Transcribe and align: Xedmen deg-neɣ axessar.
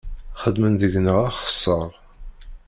Xedmen 0.41 0.73
deg-neɣ 0.81 1.17
axessar. 1.29 1.91